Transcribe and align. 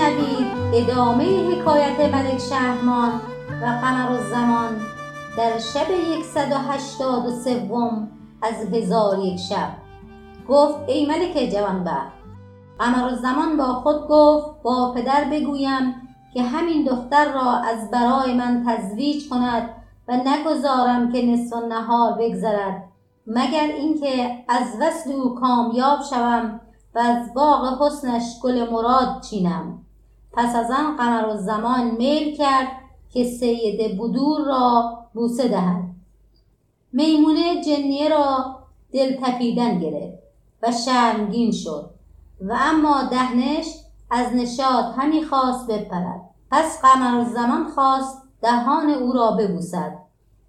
بشنوید 0.00 0.46
ادامه 0.74 1.24
حکایت 1.24 2.14
ملک 2.14 2.38
شهرمان 2.38 3.12
و 3.62 3.64
قمر 3.64 4.12
الزمان 4.12 4.80
در 5.36 5.58
شب 5.58 5.90
یکصد 5.90 6.52
و 6.52 6.54
هشتاد 6.72 7.26
و 7.26 7.30
سوم 7.30 8.08
از 8.42 8.54
هزار 8.74 9.18
یک 9.18 9.38
شب. 9.38 9.68
گفت 10.48 10.78
ای 10.86 11.06
ملک 11.06 11.52
جوانبخت 11.52 12.12
قمر 12.78 13.04
الزمان 13.04 13.56
با 13.56 13.64
خود 13.64 14.08
گفت 14.08 14.62
با 14.62 14.92
پدر 14.96 15.24
بگویم 15.24 15.94
که 16.34 16.42
همین 16.42 16.84
دختر 16.84 17.32
را 17.32 17.52
از 17.52 17.90
برای 17.90 18.34
من 18.34 18.64
تزویج 18.66 19.28
کند 19.28 19.70
و 20.08 20.16
نگذارم 20.16 21.12
که 21.12 21.26
نصف 21.26 21.56
نهار 21.68 22.12
بگذرد 22.12 22.84
مگر 23.26 23.68
اینکه 23.76 24.44
از 24.48 24.66
وصل 24.80 25.12
او 25.12 25.34
کامیاب 25.34 25.98
شوم 26.10 26.60
و 26.94 26.98
از 26.98 27.34
باغ 27.34 27.82
حسنش 27.82 28.40
گل 28.42 28.70
مراد 28.70 29.20
چینم. 29.20 29.86
پس 30.32 30.56
از 30.56 30.70
آن 30.70 30.96
قمر 30.96 31.36
زمان 31.36 31.90
میل 31.90 32.36
کرد 32.36 32.68
که 33.10 33.24
سید 33.24 33.98
بدور 33.98 34.46
را 34.46 34.98
بوسه 35.14 35.48
دهد. 35.48 35.84
میمونه 36.92 37.64
جنیه 37.64 38.08
را 38.08 38.56
دل 38.92 39.16
تپیدن 39.22 39.78
گرفت 39.78 40.18
و 40.62 40.72
شرمگین 40.72 41.52
شد 41.52 41.90
و 42.40 42.56
اما 42.60 43.02
دهنش 43.02 43.66
از 44.10 44.34
نشاط 44.34 44.84
همی 44.96 45.24
خواست 45.24 45.66
بپرد. 45.66 46.20
پس 46.50 46.82
قمر 46.82 47.24
زمان 47.24 47.68
خواست 47.68 48.22
دهان 48.42 48.90
او 48.90 49.12
را 49.12 49.30
ببوسد. 49.30 49.98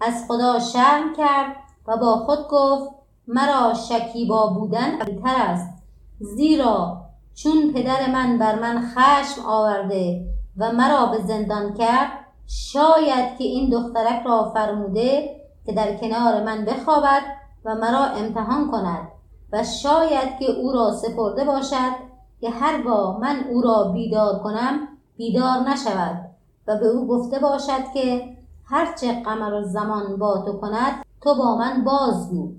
از 0.00 0.24
خدا 0.28 0.58
شرم 0.58 1.14
کرد 1.16 1.56
و 1.86 1.96
با 1.96 2.16
خود 2.16 2.48
گفت 2.48 2.90
مرا 3.28 3.74
شکیبا 3.74 4.46
بودن 4.46 4.98
بهتر 4.98 5.36
است 5.36 5.82
زیرا 6.20 7.05
چون 7.36 7.72
پدر 7.72 8.10
من 8.12 8.38
بر 8.38 8.58
من 8.58 8.86
خشم 8.94 9.46
آورده 9.46 10.26
و 10.56 10.72
مرا 10.72 11.06
به 11.06 11.18
زندان 11.18 11.74
کرد 11.74 12.10
شاید 12.46 13.38
که 13.38 13.44
این 13.44 13.70
دخترک 13.70 14.22
را 14.26 14.50
فرموده 14.54 15.36
که 15.66 15.72
در 15.72 15.96
کنار 15.96 16.44
من 16.44 16.64
بخوابد 16.64 17.22
و 17.64 17.74
مرا 17.74 18.04
امتحان 18.04 18.70
کند 18.70 19.08
و 19.52 19.64
شاید 19.64 20.38
که 20.38 20.50
او 20.52 20.72
را 20.72 20.90
سپرده 20.90 21.44
باشد 21.44 21.92
که 22.40 22.50
هرگاه 22.50 23.20
من 23.20 23.44
او 23.50 23.62
را 23.62 23.84
بیدار 23.84 24.38
کنم 24.38 24.88
بیدار 25.16 25.58
نشود 25.58 26.30
و 26.66 26.78
به 26.78 26.86
او 26.86 27.06
گفته 27.06 27.38
باشد 27.38 27.92
که 27.94 28.36
هرچه 28.64 29.22
قمر 29.22 29.62
زمان 29.62 30.16
با 30.16 30.38
تو 30.38 30.52
کند 30.52 31.04
تو 31.20 31.34
با 31.34 31.56
من 31.56 31.84
بازگو. 31.84 32.52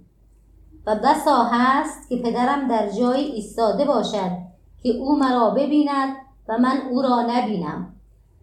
و 0.85 0.95
بسا 0.95 1.43
هست 1.43 2.09
که 2.09 2.17
پدرم 2.17 2.67
در 2.67 2.89
جایی 2.89 3.25
ایستاده 3.25 3.85
باشد. 3.85 4.46
که 4.87 4.99
او 4.99 5.19
مرا 5.19 5.49
ببیند 5.49 6.15
و 6.47 6.57
من 6.57 6.77
او 6.91 7.01
را 7.01 7.21
نبینم 7.21 7.93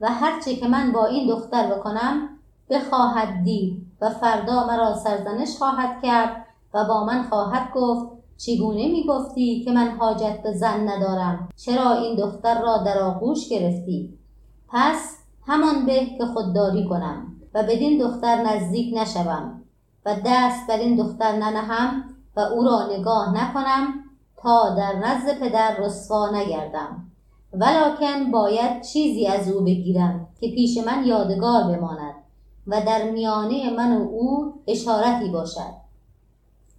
و 0.01 0.09
هرچه 0.09 0.57
که 0.57 0.69
من 0.69 0.93
با 0.93 1.07
این 1.07 1.29
دختر 1.29 1.75
بکنم 1.75 2.29
بخواهد 2.71 3.45
دید 3.45 3.87
و 4.01 4.11
فردا 4.11 4.67
مرا 4.67 4.95
سرزنش 4.95 5.57
خواهد 5.59 6.03
کرد 6.03 6.47
و 6.75 6.85
با 6.85 7.05
من 7.05 7.23
خواهد 7.23 7.73
گفت 7.75 8.09
چگونه 8.37 8.89
می‌گفتی 8.89 9.65
که 9.65 9.73
من 9.73 9.89
حاجت 9.89 10.43
به 10.43 10.53
زن 10.53 10.89
ندارم؟ 10.89 11.49
چرا 11.57 11.93
این 11.93 12.17
دختر 12.17 12.63
را 12.63 12.79
در 12.79 12.99
آغوش 12.99 13.49
گرفتی؟ 13.49 14.19
پس 14.69 15.19
همان 15.47 15.87
به 15.87 16.07
که 16.19 16.27
خودداری 16.27 16.89
کنم 16.89 17.27
و 17.55 17.63
بدین 17.63 18.03
دختر 18.03 18.43
نزدیک 18.43 18.99
نشوم 18.99 19.63
و 20.07 20.17
دست 20.27 20.67
بر 20.69 20.77
این 20.77 20.97
دختر 20.97 21.33
ننهم 21.33 22.05
و 22.37 22.41
او 22.41 22.65
را 22.65 22.89
نگاه 22.99 23.35
نکنم 23.35 24.04
تا 24.45 24.75
در 24.75 24.93
نزد 24.97 25.39
پدر 25.39 25.77
رسوا 25.77 26.31
نگردم. 26.31 27.07
ولکن 27.53 28.31
باید 28.31 28.83
چیزی 28.83 29.27
از 29.27 29.49
او 29.49 29.65
بگیرم 29.65 30.29
که 30.41 30.49
پیش 30.49 30.79
من 30.87 31.05
یادگار 31.05 31.63
بماند 31.63 32.15
و 32.67 32.81
در 32.87 33.11
میانه 33.11 33.71
من 33.71 33.97
و 33.97 34.03
او 34.03 34.55
اشارتی 34.67 35.29
باشد. 35.31 35.75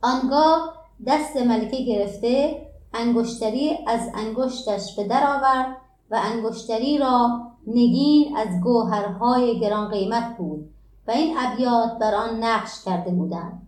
آنگاه 0.02 0.74
دست 1.08 1.38
ملکه 1.38 1.84
گرفته 1.84 2.62
انگشتری 2.94 3.78
از 3.88 4.10
انگشتش 4.14 4.96
به 4.96 5.04
در 5.04 5.24
آورد 5.28 5.78
و 6.12 6.22
انگشتری 6.24 6.98
را 6.98 7.42
نگین 7.68 8.38
از 8.38 8.62
گوهرهای 8.64 9.60
گران 9.60 9.90
قیمت 9.90 10.38
بود 10.38 10.70
و 11.08 11.12
این 11.12 11.38
ابیات 11.38 11.98
بر 12.00 12.16
آن 12.16 12.44
نقش 12.44 12.84
کرده 12.86 13.12
بودند. 13.12 13.68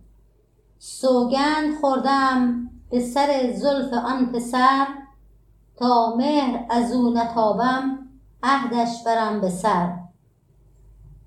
سوگند 0.78 1.80
خوردم 1.80 2.70
به 2.90 3.00
سر 3.00 3.52
زلف 3.56 3.92
آن 3.92 4.32
پسر 4.32 4.86
تا 5.76 6.14
مهر 6.16 6.64
از 6.70 6.92
او 6.92 7.10
نتابم 7.10 7.98
عهدش 8.42 9.02
برم 9.06 9.40
به 9.40 9.50
سر. 9.50 9.98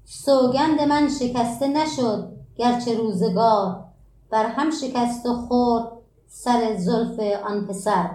سوگند 0.05 0.81
من 0.81 1.09
شکسته 1.09 1.67
نشد 1.67 2.31
گرچه 2.55 2.97
روزگار 2.97 3.83
بر 4.29 4.45
هم 4.45 4.69
شکست 4.69 5.25
و 5.25 5.33
خورد 5.33 5.91
سر 6.27 6.75
زلف 6.77 7.19
آن 7.45 7.67
پسر. 7.67 8.09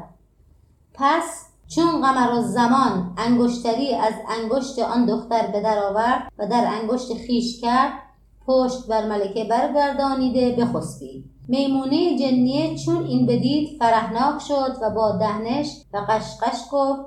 پس 0.94 1.46
چون 1.68 2.00
قمر 2.00 2.42
زمان 2.42 3.14
انگشتری 3.16 3.94
از 3.94 4.14
انگشت 4.28 4.78
آن 4.78 5.06
دختر 5.06 5.46
به 5.46 5.60
در 5.60 5.78
آورد 5.78 6.32
و 6.38 6.46
در 6.46 6.66
انگشت 6.80 7.14
خیش 7.14 7.60
کرد 7.60 7.92
پشت 8.46 8.86
بر 8.86 9.06
ملکه 9.06 9.44
برگردانیده 9.44 10.56
بخسبید. 10.56 11.35
میمونه 11.48 12.18
جنیه 12.18 12.76
چون 12.78 13.04
این 13.04 13.26
بدید 13.26 13.78
فرهناک 13.78 14.40
شد 14.40 14.76
و 14.82 14.90
با 14.90 15.12
دهنش 15.12 15.82
و 15.92 15.98
قشقش 16.08 16.60
گفت 16.72 17.00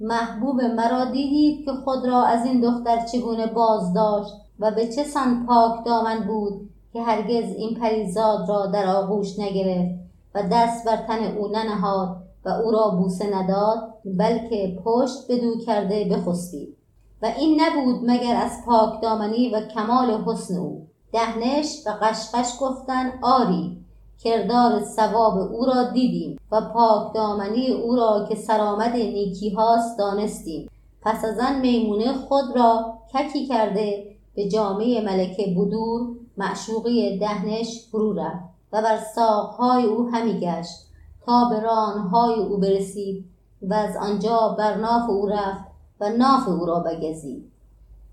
محبوب 0.00 0.60
مرا 0.60 1.04
دیدید 1.04 1.64
که 1.64 1.72
خود 1.72 2.06
را 2.06 2.22
از 2.22 2.46
این 2.46 2.60
دختر 2.60 3.06
چگونه 3.06 3.46
باز 3.46 3.92
داشت 3.92 4.34
و 4.58 4.70
به 4.70 4.86
چه 4.86 5.04
سان 5.04 5.46
پاک 5.46 5.84
دامن 5.86 6.26
بود 6.26 6.70
که 6.92 7.02
هرگز 7.02 7.56
این 7.56 7.74
پریزاد 7.74 8.48
را 8.48 8.66
در 8.66 8.86
آغوش 8.86 9.38
نگرفت 9.38 9.94
و 10.34 10.42
دست 10.52 10.86
بر 10.86 10.96
تن 10.96 11.36
او 11.36 11.48
ننهاد 11.48 12.16
و 12.44 12.48
او 12.48 12.70
را 12.70 12.90
بوسه 12.90 13.36
نداد 13.36 13.94
بلکه 14.04 14.78
پشت 14.84 15.30
بدو 15.30 15.58
کرده 15.66 16.04
بخسبید 16.04 16.76
و 17.22 17.26
این 17.38 17.60
نبود 17.60 18.10
مگر 18.10 18.36
از 18.36 18.52
پاک 18.66 19.02
دامنی 19.02 19.50
و 19.50 19.60
کمال 19.60 20.24
حسن 20.26 20.56
او. 20.56 20.86
دهنش 21.12 21.86
و 21.86 21.90
قشقش 21.90 22.52
گفتن 22.60 23.12
آری. 23.22 23.83
کردار 24.24 24.84
ثواب 24.84 25.38
او 25.38 25.66
را 25.66 25.82
دیدیم 25.82 26.38
و 26.52 26.60
پاک 26.60 27.14
دامنی 27.14 27.70
او 27.70 27.96
را 27.96 28.26
که 28.28 28.34
سرآمد 28.34 28.92
نیکی 28.96 29.50
هاست 29.50 29.98
دانستیم. 29.98 30.70
پس 31.02 31.24
از 31.24 31.38
آن 31.40 31.60
میمونه 31.60 32.12
خود 32.12 32.56
را 32.56 32.94
ککی 33.14 33.46
کرده 33.46 34.16
به 34.34 34.48
جامعه 34.48 35.00
ملکه 35.00 35.54
بدور 35.58 36.08
معشوقی 36.36 37.18
دهنش 37.18 37.84
فرو 37.90 38.12
رفت 38.12 38.44
و 38.72 38.82
بر 38.82 38.98
ساقهای 39.14 39.84
او 39.84 40.10
همی 40.12 40.40
گشت 40.40 40.78
تا 41.26 41.48
به 41.50 41.60
رانهای 41.60 42.34
او 42.34 42.56
برسید 42.56 43.24
و 43.62 43.74
از 43.74 43.96
آنجا 43.96 44.56
بر 44.58 44.76
ناف 44.76 45.10
او 45.10 45.26
رفت 45.26 45.64
و 46.00 46.10
ناف 46.10 46.48
او 46.48 46.66
را 46.66 46.80
بگزید. 46.80 47.50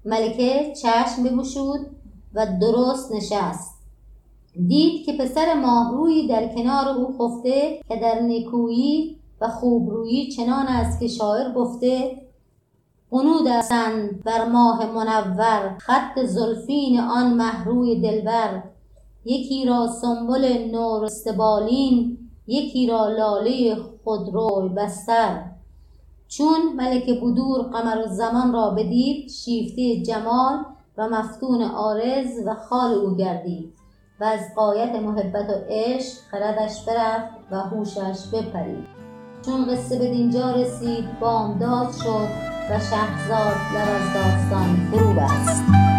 ملکه 0.05 0.73
چشم 0.75 1.23
بگشود 1.23 1.87
و 2.33 2.47
درست 2.61 3.11
نشست. 3.11 3.80
دید 4.67 5.05
که 5.05 5.13
پسر 5.13 5.53
ماهرویی 5.53 6.27
در 6.27 6.55
کنار 6.55 6.87
او 6.87 7.17
خفته 7.17 7.81
که 7.89 7.95
در 7.95 8.21
نکویی 8.21 9.17
و 9.41 9.47
خوبرویی 9.47 10.31
چنان 10.31 10.67
است 10.67 10.99
که 10.99 11.07
شاعر 11.07 11.53
گفته 11.53 12.21
قنود 13.11 13.47
هستند 13.47 14.23
بر 14.23 14.45
ماه 14.45 14.85
منور 14.91 15.75
خط 15.79 16.19
زلفین 16.23 16.99
آن 16.99 17.33
مهروی 17.33 18.01
دلبر. 18.01 18.63
یکی 19.25 19.65
را 19.65 19.87
سنبل 19.87 20.69
نورستبالین 20.71 22.17
یکی 22.47 22.87
را 22.87 23.07
لاله 23.07 23.77
خودروی 24.03 24.69
بستر. 24.69 25.43
چون 26.27 26.73
ملک 26.75 27.09
بدور 27.09 27.61
قمر 27.61 28.07
زمان 28.07 28.53
را 28.53 28.69
بدید 28.69 29.29
شیفته 29.29 30.01
جمال 30.01 30.65
و 30.97 31.09
مفتون 31.09 31.61
آرز 31.61 32.45
و 32.45 32.55
خال 32.55 32.93
او 32.93 33.15
گردید. 33.15 33.80
و 34.21 34.23
از 34.23 34.55
قایت 34.55 34.95
محبت 34.95 35.49
و 35.49 35.53
عشق 35.69 36.17
خردش 36.31 36.85
برفت 36.87 37.29
و 37.51 37.55
هوشش 37.55 38.27
بپرید. 38.33 38.87
چون 39.45 39.65
قصه 39.65 39.99
به 39.99 40.07
دینجا 40.07 40.51
رسید 40.51 41.19
بامداد 41.19 41.91
شد 41.91 42.27
و 42.69 42.79
شهرزاد 42.79 43.55
لب 43.73 43.89
از 43.95 44.13
داستان 44.13 44.89
فرو 44.91 45.13
بست. 45.13 45.90